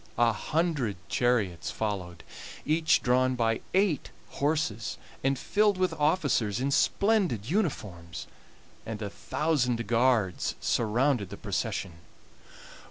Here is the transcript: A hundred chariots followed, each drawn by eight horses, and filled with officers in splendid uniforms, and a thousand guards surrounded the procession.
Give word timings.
A 0.17 0.33
hundred 0.33 0.95
chariots 1.09 1.69
followed, 1.69 2.23
each 2.65 3.03
drawn 3.03 3.35
by 3.35 3.61
eight 3.75 4.09
horses, 4.29 4.97
and 5.23 5.37
filled 5.37 5.77
with 5.77 5.93
officers 5.93 6.59
in 6.59 6.71
splendid 6.71 7.47
uniforms, 7.51 8.25
and 8.83 8.99
a 9.03 9.11
thousand 9.11 9.85
guards 9.85 10.55
surrounded 10.59 11.29
the 11.29 11.37
procession. 11.37 11.99